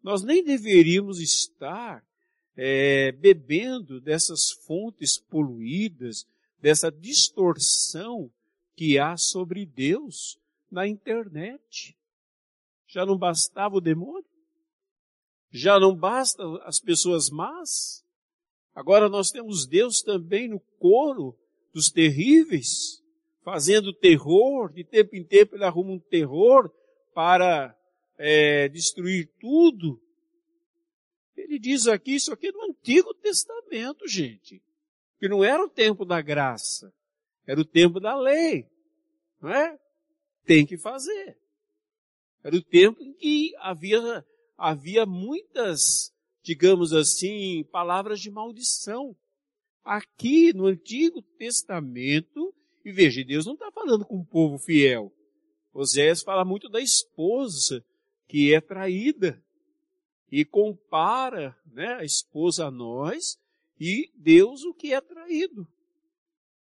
Nós 0.04 0.22
nem 0.22 0.44
deveríamos 0.44 1.20
estar 1.20 2.06
é, 2.56 3.12
bebendo 3.13 4.00
dessas 4.00 4.51
fontes 4.51 5.18
poluídas, 5.18 6.27
dessa 6.60 6.92
distorção 6.92 8.32
que 8.75 9.00
há 9.00 9.18
sobre 9.18 9.65
Deus 9.65 10.38
na 10.70 10.88
internet. 10.88 11.98
Já 12.86 13.08
não 13.08 13.18
bastava 13.18 13.75
o 13.75 13.82
demônio? 13.82 14.35
Já 15.56 15.80
não 15.80 15.96
basta 15.96 16.44
as 16.64 16.82
pessoas 16.82 17.30
más? 17.30 18.04
Agora 18.76 19.08
nós 19.08 19.30
temos 19.30 19.66
Deus 19.66 20.02
também 20.02 20.50
no 20.50 20.60
coro 20.78 21.34
dos 21.74 21.90
terríveis, 21.90 23.02
fazendo 23.42 23.94
terror, 23.94 24.70
de 24.74 24.84
tempo 24.84 25.16
em 25.16 25.24
tempo 25.24 25.56
ele 25.56 25.64
arruma 25.64 25.94
um 25.94 26.00
terror 26.00 26.70
para 27.14 27.74
é, 28.18 28.68
destruir 28.68 29.30
tudo. 29.40 29.98
Ele 31.38 31.58
diz 31.58 31.88
aqui, 31.88 32.16
isso 32.16 32.34
aqui 32.34 32.48
é 32.48 32.52
do 32.52 32.62
Antigo 32.64 33.14
Testamento, 33.14 34.06
gente, 34.10 34.62
que 35.18 35.30
não 35.30 35.42
era 35.42 35.64
o 35.64 35.70
tempo 35.70 36.04
da 36.04 36.22
graça, 36.22 36.94
era 37.48 37.62
o 37.62 37.66
tempo 37.66 38.02
da 38.02 38.14
lei, 38.14 38.68
não 39.42 39.50
é? 39.50 39.80
Tem 40.46 40.66
que 40.66 40.78
fazer. 40.78 41.38
Era 42.44 42.58
o 42.58 42.62
tempo 42.62 43.02
em 43.02 43.14
que 43.14 43.56
havia 43.60 44.26
havia 44.58 45.06
muitas, 45.06 46.14
digamos 46.42 46.94
assim, 46.94 47.64
palavras 47.72 48.20
de 48.20 48.32
maldição. 48.32 49.16
Aqui 49.84 50.54
no 50.54 50.66
Antigo 50.66 51.22
Testamento, 51.22 52.54
e 52.84 52.92
veja, 52.92 53.24
Deus 53.24 53.46
não 53.46 53.54
está 53.54 53.72
falando 53.72 54.06
com 54.06 54.20
o 54.20 54.26
povo 54.26 54.58
fiel. 54.58 55.12
Osés 55.74 56.24
fala 56.24 56.46
muito 56.46 56.70
da 56.70 56.80
esposa 56.80 57.84
que 58.28 58.54
é 58.54 58.62
traída 58.62 59.44
e 60.32 60.44
compara 60.44 61.56
né, 61.66 61.94
a 61.96 62.04
esposa 62.04 62.66
a 62.66 62.72
nós 62.72 63.38
e 63.80 64.10
Deus 64.16 64.64
o 64.64 64.74
que 64.74 64.94
é 64.94 65.02
traído. 65.02 65.68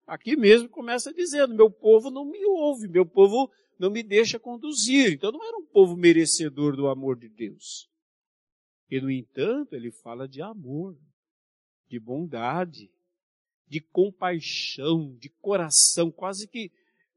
Aqui 0.06 0.36
mesmo 0.36 0.68
começa 0.68 1.14
dizendo: 1.14 1.56
meu 1.56 1.70
povo 1.70 2.10
não 2.10 2.26
me 2.26 2.44
ouve, 2.46 2.88
meu 2.88 3.06
povo 3.06 3.50
não 3.80 3.89
me 3.89 4.03
deixa 4.03 4.39
conduzir. 4.39 5.13
Então 5.13 5.32
não 5.32 5.44
era 5.44 5.58
um 5.58 5.65
povo 5.65 5.96
merecedor 5.96 6.75
do 6.75 6.88
amor 6.88 7.18
de 7.18 7.30
Deus. 7.30 7.89
E, 8.89 9.01
no 9.01 9.10
entanto, 9.10 9.74
ele 9.74 9.92
fala 9.92 10.27
de 10.27 10.42
amor, 10.42 10.98
de 11.89 12.00
bondade, 12.00 12.92
de 13.68 13.82
compaixão, 13.82 15.15
de 15.18 15.30
coração, 15.30 16.12
quase 16.12 16.48
que 16.48 16.72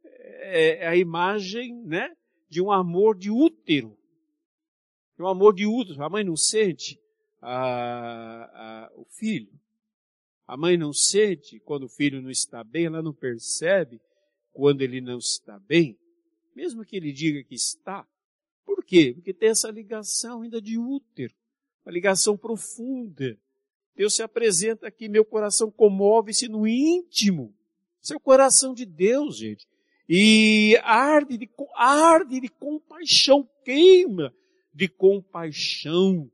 é, 0.04 0.84
é 0.84 0.86
a 0.86 0.96
imagem, 0.96 1.75
né, 1.84 2.14
de 2.48 2.62
um 2.62 2.70
amor 2.70 3.16
de 3.16 3.30
útero. 3.30 3.96
De 5.16 5.22
um 5.22 5.26
amor 5.26 5.54
de 5.54 5.66
útero. 5.66 6.02
A 6.02 6.08
mãe 6.08 6.25
não 6.25 6.36
sente 6.36 6.98
a, 7.42 8.86
a, 8.86 8.92
o 8.94 9.04
filho. 9.04 9.52
A 10.46 10.56
mãe 10.56 10.76
não 10.76 10.92
sente 10.92 11.60
quando 11.60 11.84
o 11.84 11.88
filho 11.88 12.22
não 12.22 12.30
está 12.30 12.62
bem, 12.62 12.86
ela 12.86 13.02
não 13.02 13.12
percebe 13.12 14.00
quando 14.52 14.80
ele 14.80 15.00
não 15.00 15.18
está 15.18 15.58
bem 15.58 15.98
mesmo 16.56 16.86
que 16.86 16.96
ele 16.96 17.12
diga 17.12 17.44
que 17.44 17.54
está. 17.54 18.06
Por 18.64 18.82
quê? 18.82 19.12
Porque 19.14 19.34
tem 19.34 19.50
essa 19.50 19.70
ligação 19.70 20.40
ainda 20.40 20.60
de 20.60 20.78
útero. 20.78 21.34
uma 21.84 21.92
ligação 21.92 22.34
profunda. 22.34 23.38
Deus 23.94 24.14
se 24.14 24.22
apresenta 24.22 24.88
aqui, 24.88 25.06
meu 25.06 25.25
coração 25.25 25.70
comove-se 25.70 26.48
no 26.48 26.66
íntimo. 26.66 27.54
Seu 28.00 28.18
coração 28.18 28.72
de 28.72 28.86
Deus, 28.86 29.36
gente. 29.36 29.68
E 30.08 30.78
arde 30.82 31.36
de, 31.36 31.50
arde 31.75 32.40
de 32.40 32.48
compaixão, 32.48 33.46
queima 33.62 34.32
de 34.72 34.88
compaixão, 34.88 36.30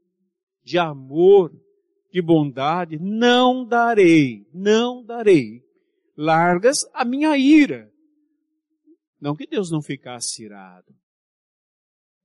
de 0.63 0.79
amor, 0.79 1.53
de 2.13 2.23
bondade. 2.23 2.99
Não 2.99 3.65
darei, 3.65 4.47
não 4.55 5.05
darei 5.05 5.65
largas 6.17 6.89
a 6.95 7.05
minha 7.05 7.37
ira. 7.37 7.92
Não 9.23 9.37
que 9.37 9.47
Deus 9.47 9.71
não 9.71 9.81
ficasse 9.81 10.43
irado. 10.43 10.93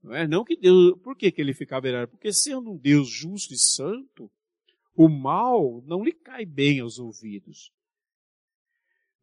Não 0.01 0.15
é? 0.15 0.27
Não 0.27 0.43
que 0.43 0.57
Deus, 0.57 0.97
por 1.03 1.15
que, 1.15 1.31
que 1.31 1.39
ele 1.39 1.53
ficava 1.53 1.87
irado? 1.87 2.09
Porque 2.09 2.33
sendo 2.33 2.71
um 2.71 2.75
Deus 2.75 3.07
justo 3.07 3.53
e 3.53 3.57
santo, 3.57 4.31
o 4.95 5.07
mal 5.07 5.83
não 5.85 6.03
lhe 6.03 6.11
cai 6.11 6.43
bem 6.43 6.79
aos 6.79 6.97
ouvidos. 6.97 7.71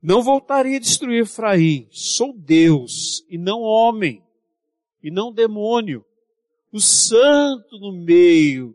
Não 0.00 0.23
voltaria 0.23 0.76
a 0.76 0.81
destruir 0.81 1.23
Efraim. 1.23 1.88
Sou 1.90 2.33
Deus 2.33 3.26
e 3.28 3.37
não 3.37 3.61
homem, 3.62 4.23
e 5.02 5.11
não 5.11 5.33
demônio. 5.33 6.07
O 6.71 6.78
santo 6.78 7.76
no 7.81 7.93
meio 7.93 8.73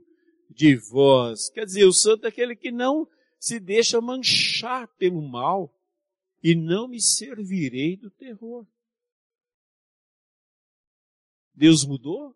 de 0.50 0.76
vós. 0.76 1.50
Quer 1.52 1.64
dizer, 1.64 1.86
o 1.86 1.94
santo 1.94 2.26
é 2.26 2.28
aquele 2.28 2.54
que 2.54 2.70
não 2.70 3.08
se 3.40 3.62
deixa 3.62 4.02
manchar 4.02 4.90
pelo 4.98 5.22
mal 5.22 5.74
e 6.44 6.54
não 6.54 6.86
me 6.86 7.02
servirei 7.02 7.96
do 7.96 8.10
terror. 8.10 8.68
Deus 11.60 11.86
mudou? 11.86 12.34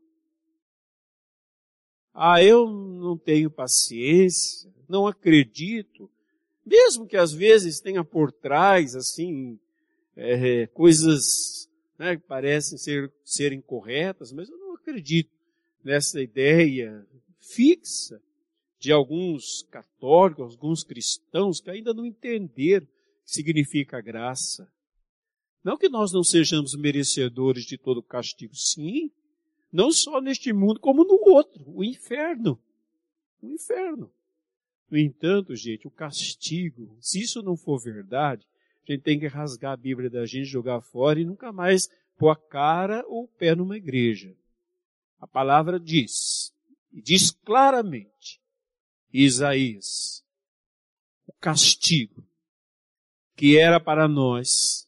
Ah, 2.13 2.43
eu 2.43 2.69
não 2.69 3.17
tenho 3.17 3.49
paciência, 3.49 4.69
não 4.87 5.07
acredito. 5.07 6.11
Mesmo 6.65 7.07
que 7.07 7.15
às 7.15 7.31
vezes 7.31 7.79
tenha 7.79 8.03
por 8.03 8.33
trás, 8.33 8.97
assim, 8.97 9.57
é, 10.17 10.67
coisas 10.67 11.69
né, 11.97 12.17
que 12.17 12.23
parecem 12.23 12.77
ser, 12.77 13.13
serem 13.23 13.61
corretas, 13.61 14.33
mas 14.33 14.49
eu 14.49 14.57
não 14.57 14.75
acredito 14.75 15.31
nessa 15.81 16.21
ideia 16.21 17.07
fixa 17.39 18.21
de 18.77 18.91
alguns 18.91 19.63
católicos, 19.71 20.53
alguns 20.53 20.83
cristãos 20.83 21.61
que 21.61 21.69
ainda 21.69 21.93
não 21.93 22.05
entenderam 22.05 22.85
o 22.85 22.89
que 23.25 23.31
significa 23.31 24.01
graça. 24.01 24.69
Não 25.63 25.77
que 25.77 25.87
nós 25.87 26.11
não 26.11 26.23
sejamos 26.23 26.75
merecedores 26.75 27.63
de 27.63 27.77
todo 27.77 28.03
castigo, 28.03 28.53
sim, 28.55 29.09
não 29.71 29.91
só 29.91 30.19
neste 30.19 30.51
mundo, 30.51 30.79
como 30.79 31.03
no 31.03 31.19
outro, 31.31 31.63
o 31.67 31.83
inferno. 31.83 32.59
O 33.41 33.47
inferno. 33.47 34.11
No 34.89 34.97
entanto, 34.97 35.55
gente, 35.55 35.87
o 35.87 35.91
castigo, 35.91 36.95
se 36.99 37.21
isso 37.21 37.41
não 37.41 37.55
for 37.55 37.79
verdade, 37.79 38.45
a 38.87 38.91
gente 38.91 39.01
tem 39.01 39.19
que 39.19 39.27
rasgar 39.27 39.71
a 39.71 39.77
Bíblia 39.77 40.09
da 40.09 40.25
gente, 40.25 40.45
jogar 40.45 40.81
fora 40.81 41.19
e 41.19 41.25
nunca 41.25 41.51
mais 41.51 41.89
pôr 42.17 42.29
a 42.29 42.35
cara 42.35 43.03
ou 43.07 43.23
o 43.23 43.27
pé 43.27 43.55
numa 43.55 43.77
igreja. 43.77 44.35
A 45.19 45.25
palavra 45.25 45.79
diz, 45.79 46.53
e 46.91 47.01
diz 47.01 47.31
claramente, 47.31 48.41
Isaías, 49.11 50.23
o 51.25 51.33
castigo 51.33 52.23
que 53.35 53.57
era 53.57 53.79
para 53.79 54.07
nós 54.07 54.87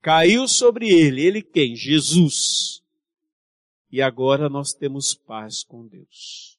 caiu 0.00 0.48
sobre 0.48 0.88
ele. 0.88 1.22
Ele 1.22 1.42
quem? 1.42 1.74
Jesus. 1.76 2.82
E 3.90 4.00
agora 4.00 4.48
nós 4.48 4.72
temos 4.72 5.14
paz 5.14 5.62
com 5.62 5.86
Deus. 5.86 6.58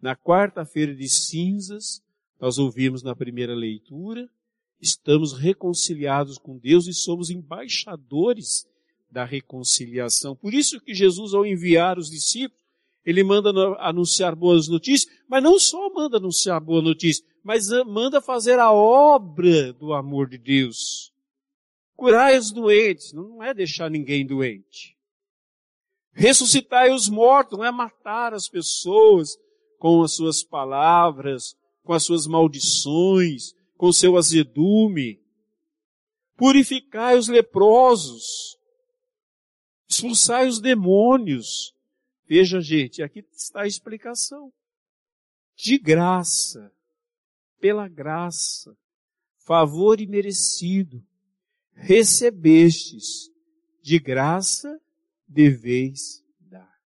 Na 0.00 0.14
quarta-feira 0.14 0.94
de 0.94 1.08
cinzas, 1.08 2.02
nós 2.38 2.58
ouvimos 2.58 3.02
na 3.02 3.16
primeira 3.16 3.54
leitura, 3.54 4.28
estamos 4.80 5.32
reconciliados 5.32 6.36
com 6.36 6.58
Deus 6.58 6.86
e 6.86 6.92
somos 6.92 7.30
embaixadores 7.30 8.68
da 9.10 9.24
reconciliação. 9.24 10.36
Por 10.36 10.52
isso 10.52 10.80
que 10.80 10.92
Jesus, 10.92 11.32
ao 11.32 11.46
enviar 11.46 11.98
os 11.98 12.10
discípulos, 12.10 12.62
ele 13.06 13.22
manda 13.22 13.50
anunciar 13.78 14.34
boas 14.34 14.68
notícias, 14.68 15.10
mas 15.28 15.42
não 15.42 15.58
só 15.58 15.88
manda 15.90 16.16
anunciar 16.18 16.60
boa 16.60 16.82
notícia, 16.82 17.24
mas 17.42 17.68
manda 17.86 18.20
fazer 18.20 18.58
a 18.58 18.72
obra 18.72 19.72
do 19.72 19.94
amor 19.94 20.28
de 20.28 20.36
Deus. 20.36 21.13
Curai 21.96 22.36
os 22.36 22.50
doentes, 22.50 23.12
não 23.12 23.42
é 23.42 23.54
deixar 23.54 23.90
ninguém 23.90 24.26
doente. 24.26 24.96
Ressuscitai 26.12 26.92
os 26.92 27.08
mortos, 27.08 27.58
não 27.58 27.64
é 27.64 27.70
matar 27.70 28.34
as 28.34 28.48
pessoas 28.48 29.36
com 29.78 30.02
as 30.02 30.14
suas 30.14 30.42
palavras, 30.42 31.56
com 31.82 31.92
as 31.92 32.04
suas 32.04 32.26
maldições, 32.26 33.54
com 33.76 33.92
seu 33.92 34.16
azedume. 34.16 35.20
Purificai 36.36 37.16
os 37.16 37.28
leprosos, 37.28 38.58
expulsai 39.88 40.48
os 40.48 40.60
demônios. 40.60 41.74
Veja, 42.26 42.60
gente, 42.60 43.02
aqui 43.02 43.24
está 43.32 43.62
a 43.62 43.66
explicação. 43.66 44.52
De 45.56 45.78
graça, 45.78 46.72
pela 47.60 47.86
graça, 47.86 48.76
favor 49.38 50.00
imerecido, 50.00 51.04
recebestes, 51.74 53.30
de 53.82 53.98
graça 53.98 54.80
deveis 55.28 56.24
dar. 56.40 56.80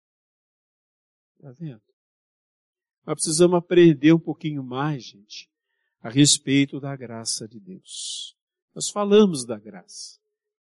Está 1.36 1.50
vendo? 1.52 1.82
Nós 3.04 3.14
precisamos 3.16 3.58
aprender 3.58 4.12
um 4.12 4.18
pouquinho 4.18 4.62
mais, 4.62 5.04
gente, 5.04 5.50
a 6.00 6.08
respeito 6.08 6.78
da 6.78 6.94
graça 6.94 7.48
de 7.48 7.58
Deus. 7.58 8.36
Nós 8.74 8.88
falamos 8.88 9.44
da 9.44 9.58
graça. 9.58 10.18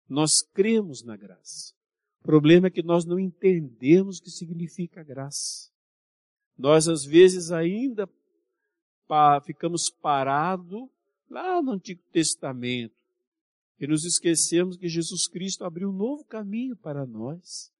Nós 0.08 0.42
cremos 0.42 1.02
na 1.02 1.16
graça. 1.16 1.74
O 2.20 2.24
problema 2.24 2.68
é 2.68 2.70
que 2.70 2.82
nós 2.82 3.04
não 3.04 3.18
entendemos 3.18 4.18
o 4.18 4.22
que 4.22 4.30
significa 4.30 5.02
graça. 5.02 5.70
Nós, 6.56 6.86
às 6.86 7.04
vezes, 7.04 7.50
ainda 7.50 8.08
ficamos 9.44 9.90
parados 9.90 10.88
lá 11.28 11.60
no 11.60 11.72
Antigo 11.72 12.02
Testamento, 12.12 12.94
e 13.78 13.86
nos 13.86 14.04
esquecemos 14.04 14.76
que 14.76 14.88
Jesus 14.88 15.26
Cristo 15.26 15.64
abriu 15.64 15.90
um 15.90 15.96
novo 15.96 16.24
caminho 16.24 16.76
para 16.76 17.04
nós. 17.06 17.72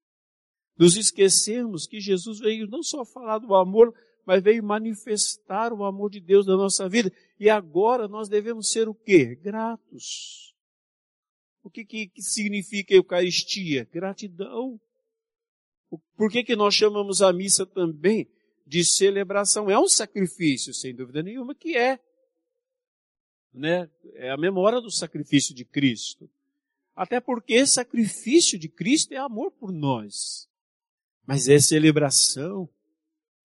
Nos 0.77 0.97
esquecemos 0.97 1.85
que 1.85 1.99
Jesus 1.99 2.39
veio 2.39 2.67
não 2.67 2.83
só 2.83 3.05
falar 3.05 3.37
do 3.37 3.55
amor, 3.55 3.93
mas 4.25 4.43
veio 4.43 4.63
manifestar 4.63 5.71
o 5.71 5.83
amor 5.83 6.09
de 6.09 6.19
Deus 6.19 6.45
na 6.45 6.55
nossa 6.55 6.89
vida. 6.89 7.11
E 7.39 7.49
agora 7.49 8.07
nós 8.07 8.27
devemos 8.27 8.69
ser 8.69 8.87
o 8.89 8.95
quê? 8.95 9.35
Gratos. 9.35 10.53
O 11.63 11.69
que, 11.69 11.85
que, 11.85 12.07
que 12.07 12.21
significa 12.21 12.93
Eucaristia? 12.93 13.87
Gratidão. 13.91 14.79
Por 16.17 16.31
que, 16.31 16.43
que 16.43 16.55
nós 16.55 16.73
chamamos 16.73 17.21
a 17.21 17.31
missa 17.31 17.65
também 17.65 18.27
de 18.65 18.83
celebração? 18.83 19.69
É 19.69 19.79
um 19.79 19.87
sacrifício, 19.87 20.73
sem 20.73 20.93
dúvida 20.93 21.21
nenhuma, 21.21 21.53
que 21.55 21.77
é 21.77 21.99
né? 23.53 23.89
É 24.15 24.31
a 24.31 24.37
memória 24.37 24.81
do 24.81 24.89
sacrifício 24.89 25.53
de 25.53 25.63
Cristo. 25.63 26.29
Até 26.95 27.19
porque 27.19 27.65
sacrifício 27.65 28.57
de 28.57 28.67
Cristo 28.67 29.13
é 29.13 29.17
amor 29.17 29.51
por 29.51 29.71
nós. 29.71 30.47
Mas 31.25 31.47
é 31.47 31.59
celebração. 31.59 32.69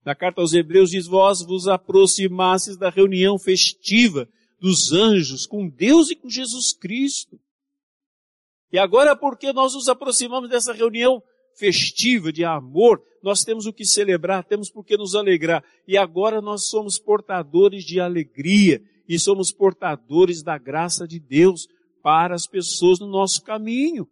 Na 0.03 0.15
carta 0.15 0.41
aos 0.41 0.53
Hebreus 0.53 0.91
diz, 0.91 1.05
vós 1.05 1.41
vos 1.41 1.67
aproximastes 1.67 2.77
da 2.77 2.89
reunião 2.89 3.37
festiva 3.37 4.27
dos 4.59 4.91
anjos 4.91 5.45
com 5.45 5.67
Deus 5.67 6.09
e 6.09 6.15
com 6.15 6.29
Jesus 6.29 6.73
Cristo. 6.73 7.39
E 8.71 8.77
agora, 8.77 9.15
porque 9.15 9.51
nós 9.51 9.73
nos 9.73 9.87
aproximamos 9.87 10.49
dessa 10.49 10.73
reunião 10.73 11.23
festiva 11.55 12.31
de 12.31 12.45
amor, 12.45 13.03
nós 13.23 13.43
temos 13.43 13.65
o 13.65 13.73
que 13.73 13.83
celebrar, 13.83 14.43
temos 14.43 14.69
por 14.69 14.85
que 14.85 14.95
nos 14.95 15.15
alegrar. 15.15 15.63
E 15.87 15.97
agora 15.97 16.41
nós 16.41 16.69
somos 16.69 16.99
portadores 16.99 17.83
de 17.83 17.99
alegria 17.99 18.81
e 19.09 19.17
somos 19.17 19.51
portadores 19.51 20.43
da 20.43 20.55
graça 20.55 21.07
de 21.07 21.19
Deus 21.19 21.67
para 22.03 22.35
as 22.35 22.45
pessoas 22.45 22.99
no 22.99 23.07
nosso 23.07 23.41
caminho. 23.41 24.07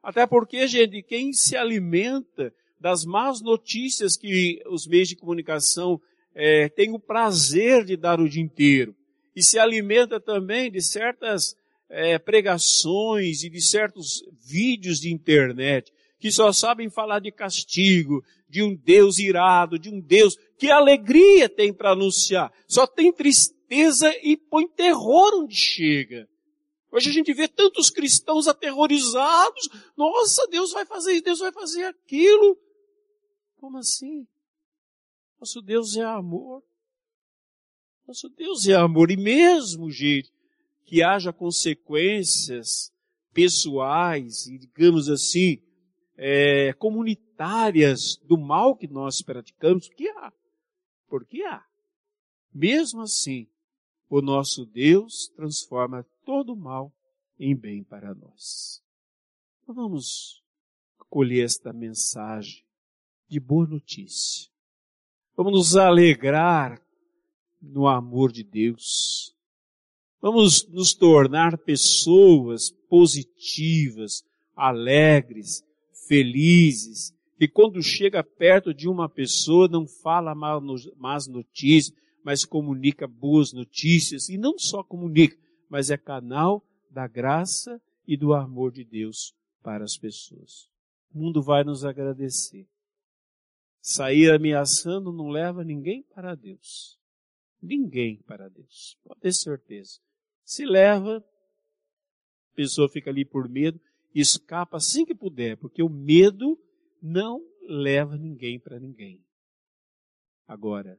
Até 0.00 0.24
porque, 0.24 0.68
gente, 0.68 1.02
quem 1.02 1.32
se 1.32 1.56
alimenta 1.56 2.54
das 2.80 3.04
más 3.04 3.42
notícias 3.42 4.16
que 4.16 4.62
os 4.66 4.86
meios 4.86 5.08
de 5.08 5.16
comunicação 5.16 6.00
é, 6.32 6.68
têm 6.68 6.94
o 6.94 7.00
prazer 7.00 7.84
de 7.84 7.96
dar 7.96 8.20
o 8.20 8.28
dia 8.28 8.40
inteiro, 8.40 8.94
e 9.34 9.42
se 9.42 9.58
alimenta 9.58 10.20
também 10.20 10.70
de 10.70 10.80
certas 10.80 11.56
é, 11.88 12.18
pregações 12.18 13.42
e 13.42 13.50
de 13.50 13.60
certos 13.60 14.22
vídeos 14.40 15.00
de 15.00 15.12
internet 15.12 15.92
que 16.20 16.32
só 16.32 16.52
sabem 16.52 16.90
falar 16.90 17.20
de 17.20 17.30
castigo, 17.30 18.24
de 18.48 18.60
um 18.60 18.74
Deus 18.74 19.18
irado, 19.20 19.78
de 19.78 19.88
um 19.88 20.00
Deus 20.00 20.36
que 20.58 20.68
alegria 20.68 21.48
tem 21.48 21.72
para 21.72 21.92
anunciar, 21.92 22.52
só 22.66 22.88
tem 22.88 23.12
tristeza 23.12 23.57
tristeza 23.68 24.10
e 24.22 24.36
põe 24.36 24.66
terror 24.66 25.42
onde 25.42 25.54
chega. 25.54 26.28
Hoje 26.90 27.10
a 27.10 27.12
gente 27.12 27.32
vê 27.34 27.46
tantos 27.46 27.90
cristãos 27.90 28.48
aterrorizados. 28.48 29.68
Nossa, 29.96 30.46
Deus 30.48 30.72
vai 30.72 30.86
fazer 30.86 31.12
isso, 31.12 31.24
Deus 31.24 31.38
vai 31.40 31.52
fazer 31.52 31.84
aquilo. 31.84 32.58
Como 33.58 33.76
assim? 33.76 34.26
Nosso 35.38 35.60
Deus 35.60 35.96
é 35.96 36.02
amor. 36.02 36.64
Nosso 38.06 38.28
Deus 38.30 38.66
é 38.66 38.74
amor. 38.74 39.10
E 39.10 39.16
mesmo, 39.16 39.90
gente, 39.90 40.32
que 40.86 41.02
haja 41.02 41.30
consequências 41.30 42.90
pessoais 43.34 44.46
e, 44.46 44.58
digamos 44.58 45.10
assim, 45.10 45.62
é, 46.16 46.72
comunitárias 46.72 48.16
do 48.24 48.38
mal 48.38 48.74
que 48.74 48.88
nós 48.88 49.20
praticamos, 49.20 49.90
que 49.90 50.08
há. 50.08 50.32
Porque 51.06 51.42
há. 51.42 51.62
Mesmo 52.52 53.02
assim, 53.02 53.46
o 54.08 54.20
nosso 54.22 54.64
Deus 54.64 55.28
transforma 55.36 56.06
todo 56.24 56.52
o 56.54 56.56
mal 56.56 56.92
em 57.38 57.54
bem 57.54 57.84
para 57.84 58.14
nós. 58.14 58.82
Então 59.62 59.74
vamos 59.74 60.42
colher 61.08 61.44
esta 61.44 61.72
mensagem 61.72 62.64
de 63.28 63.38
boa 63.38 63.66
notícia. 63.66 64.50
Vamos 65.36 65.52
nos 65.52 65.76
alegrar 65.76 66.82
no 67.60 67.86
amor 67.86 68.32
de 68.32 68.42
Deus. 68.42 69.34
Vamos 70.20 70.66
nos 70.68 70.94
tornar 70.94 71.56
pessoas 71.58 72.70
positivas, 72.88 74.24
alegres, 74.56 75.62
felizes, 76.08 77.14
que 77.38 77.46
quando 77.46 77.80
chega 77.82 78.24
perto 78.24 78.74
de 78.74 78.88
uma 78.88 79.08
pessoa 79.08 79.68
não 79.68 79.86
fala 79.86 80.34
más 80.34 81.28
notícias, 81.28 81.96
mas 82.24 82.44
comunica 82.44 83.06
boas 83.06 83.52
notícias, 83.52 84.28
e 84.28 84.36
não 84.36 84.58
só 84.58 84.82
comunica, 84.82 85.36
mas 85.68 85.90
é 85.90 85.96
canal 85.96 86.64
da 86.90 87.06
graça 87.06 87.80
e 88.06 88.16
do 88.16 88.32
amor 88.32 88.72
de 88.72 88.84
Deus 88.84 89.34
para 89.62 89.84
as 89.84 89.96
pessoas. 89.96 90.70
O 91.12 91.18
mundo 91.18 91.42
vai 91.42 91.64
nos 91.64 91.84
agradecer. 91.84 92.66
Sair 93.80 94.30
ameaçando 94.30 95.12
não 95.12 95.28
leva 95.28 95.64
ninguém 95.64 96.02
para 96.02 96.34
Deus. 96.34 96.98
Ninguém 97.60 98.22
para 98.22 98.48
Deus. 98.48 98.98
Pode 99.04 99.20
ter 99.20 99.32
certeza. 99.32 100.00
Se 100.44 100.64
leva, 100.64 101.18
a 102.52 102.54
pessoa 102.54 102.88
fica 102.88 103.10
ali 103.10 103.24
por 103.24 103.48
medo, 103.48 103.80
escapa 104.14 104.76
assim 104.76 105.04
que 105.04 105.14
puder, 105.14 105.56
porque 105.56 105.82
o 105.82 105.88
medo 105.88 106.58
não 107.00 107.42
leva 107.68 108.16
ninguém 108.16 108.58
para 108.58 108.80
ninguém. 108.80 109.22
Agora, 110.46 110.98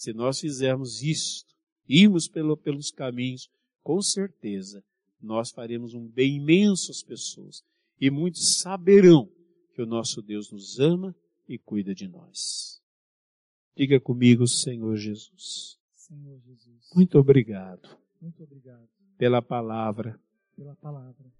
se 0.00 0.14
nós 0.14 0.40
fizermos 0.40 1.02
isto, 1.02 1.54
irmos 1.86 2.26
pelo, 2.26 2.56
pelos 2.56 2.90
caminhos, 2.90 3.50
com 3.82 4.00
certeza 4.00 4.82
nós 5.20 5.50
faremos 5.50 5.92
um 5.92 6.08
bem 6.08 6.36
imenso 6.36 6.90
às 6.90 7.02
pessoas. 7.02 7.62
E 8.00 8.10
muitos 8.10 8.60
saberão 8.60 9.30
que 9.74 9.82
o 9.82 9.84
nosso 9.84 10.22
Deus 10.22 10.50
nos 10.50 10.80
ama 10.80 11.14
e 11.46 11.58
cuida 11.58 11.94
de 11.94 12.08
nós. 12.08 12.80
Diga 13.76 14.00
comigo, 14.00 14.46
Senhor 14.46 14.96
Jesus. 14.96 15.78
Senhor 15.94 16.40
Jesus. 16.46 16.88
Muito 16.96 17.18
obrigado. 17.18 17.94
Muito 18.22 18.42
obrigado. 18.42 18.88
Pela 19.18 19.42
palavra. 19.42 20.18
Pela 20.56 20.74
palavra. 20.76 21.30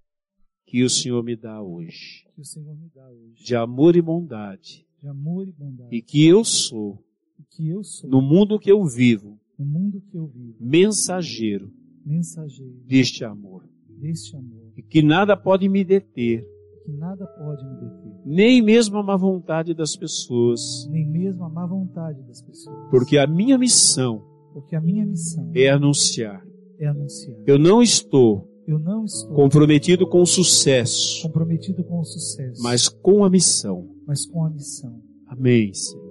Que 0.67 0.85
o 0.85 0.91
Senhor 0.91 1.25
me 1.25 1.35
dá 1.35 1.63
hoje. 1.63 2.27
Que 2.35 2.43
o 2.43 2.45
Senhor 2.45 2.77
me 2.77 2.91
dá 2.91 3.09
hoje. 3.09 3.43
De 3.43 3.57
amor 3.57 3.97
e 3.97 4.03
bondade. 4.03 4.87
De 4.99 5.09
amor 5.09 5.49
e 5.49 5.53
bondade. 5.53 5.97
E 5.97 6.03
que 6.03 6.27
eu 6.27 6.45
sou. 6.45 7.03
Que 7.51 7.69
eu 7.69 7.83
sou. 7.83 8.09
No 8.09 8.21
mundo 8.21 8.59
que 8.59 8.71
eu 8.71 8.85
vivo. 8.85 9.39
No 9.59 9.65
mundo 9.65 10.01
que 10.01 10.17
eu 10.17 10.27
vivo. 10.27 10.57
Mensageiro. 10.61 11.71
Mensageiro. 12.05 12.75
Deste 12.87 13.25
amor. 13.25 13.69
Deste 13.89 14.37
amor. 14.37 14.73
E 14.77 14.83
que 14.83 15.03
nada 15.03 15.37
pode 15.37 15.69
me 15.69 15.85
deter. 15.85 16.47
Que 16.85 16.93
nada 16.93 17.27
pode 17.27 17.65
me 17.65 17.75
deter. 17.75 18.13
Nem 18.25 18.63
mesmo 18.63 18.99
a 18.99 19.03
má 19.03 19.17
vontade 19.17 19.75
das 19.75 19.97
pessoas. 19.97 20.89
Nem 20.91 21.07
mesmo 21.07 21.45
a 21.45 21.49
má 21.49 21.67
vontade 21.67 22.23
das 22.23 22.43
pessoas. 22.43 22.91
Porque 22.91 23.19
a 23.19 23.27
minha 23.27 23.59
missão. 23.59 24.25
Porque 24.53 24.75
a 24.75 24.81
minha 24.81 25.05
missão 25.05 25.51
é 25.55 25.69
anunciar. 25.69 26.45
É 26.79 26.87
anunciar. 26.87 27.37
Eu 27.47 27.59
não 27.59 27.83
estou 27.83 28.51
eu 28.71 28.79
não 28.79 29.05
estou 29.05 29.35
comprometido 29.35 30.07
com 30.07 30.23
o 30.23 30.27
sucesso, 30.27 31.23
comprometido 31.23 31.83
com 31.83 31.99
o 31.99 32.05
sucesso, 32.05 32.63
mas 32.63 32.89
com 32.89 33.25
a 33.25 33.31
missão. 33.31 33.89
Mas 34.07 34.25
com 34.27 34.45
a 34.45 34.51
missão. 34.51 35.03
Amém, 35.27 35.75
Senhor. 35.75 36.10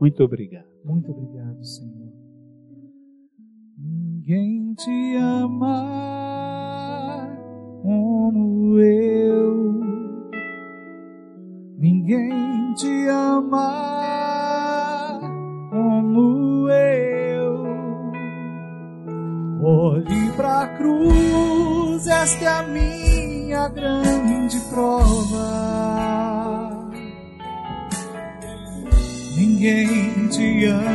Muito 0.00 0.22
obrigado. 0.22 0.66
Muito 0.84 1.10
obrigado, 1.10 1.64
Senhor. 1.64 2.12
Ninguém 3.76 4.74
te 4.74 5.16
ama 5.16 5.98
como 7.82 8.78
eu. 8.80 9.80
Ninguém 11.78 12.74
te 12.74 13.08
ama 13.08 13.58
como 15.70 16.68
eu. 16.68 17.64
Olhe 19.60 20.32
para 20.36 20.62
a 20.62 20.76
cruz, 20.76 22.06
esta 22.06 22.44
é 22.44 22.48
a 22.48 22.62
minha 22.62 23.68
grande 23.68 24.60
prova. 24.70 26.47
Ninguém 29.58 30.28
te 30.28 30.66
ama 30.66 30.87